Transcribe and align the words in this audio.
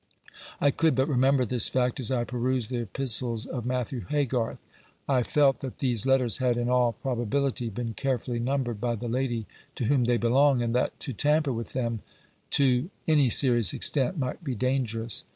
I 0.59 0.71
could 0.71 0.95
but 0.95 1.07
remember 1.07 1.45
this 1.45 1.69
fact, 1.69 1.99
as 1.99 2.09
I 2.09 2.23
perused 2.23 2.71
the 2.71 2.81
epistles 2.81 3.45
of 3.45 3.67
Matthew 3.67 3.99
Haygarth. 4.09 4.57
I 5.07 5.21
felt 5.21 5.59
that 5.59 5.77
these 5.77 6.07
letters 6.07 6.39
had 6.39 6.57
in 6.57 6.69
all 6.69 6.93
probability 6.93 7.69
been 7.69 7.93
carefully 7.93 8.39
numbered 8.39 8.81
by 8.81 8.95
the 8.95 9.07
lady 9.07 9.45
to 9.75 9.85
whom 9.85 10.05
they 10.05 10.17
belong, 10.17 10.63
and 10.63 10.73
that 10.73 10.99
to 11.01 11.13
tamper 11.13 11.53
with 11.53 11.73
them 11.73 11.99
to 12.49 12.89
any 13.07 13.29
serious 13.29 13.73
extent 13.75 14.17
might 14.17 14.43
be 14.43 14.55
dangerous. 14.55 15.23